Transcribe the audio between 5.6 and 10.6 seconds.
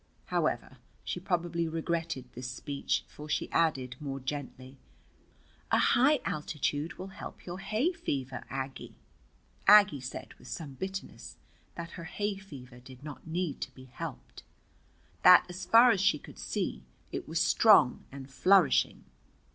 "A high altitude will help your hay fever, Aggie." Aggie said with